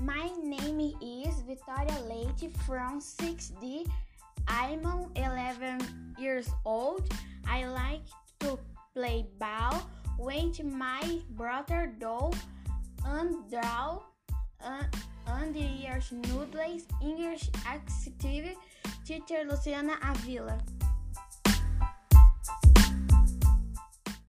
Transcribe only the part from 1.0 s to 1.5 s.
is